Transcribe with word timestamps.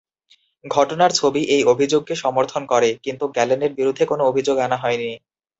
ঘটনার 0.65 1.11
ছবি 1.11 1.41
এই 1.55 1.63
অভিযোগকে 1.63 2.13
সমর্থন 2.15 2.63
করে, 2.65 2.89
কিন্তু 3.03 3.25
গ্যালেনের 3.27 3.71
বিরুদ্ধে 3.73 4.03
কোন 4.05 4.19
অভিযোগ 4.21 4.55
আনা 4.57 4.77
হয়নি। 4.77 5.09